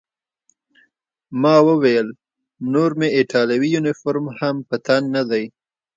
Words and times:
ما 1.41 1.55
وویل: 1.67 2.07
نور 2.73 2.91
مې 2.99 3.07
ایټالوي 3.17 3.69
یونیفورم 3.75 4.25
هم 4.39 4.55
په 4.67 4.75
تن 4.85 5.01
نه 5.15 5.23
دی. 5.29 5.45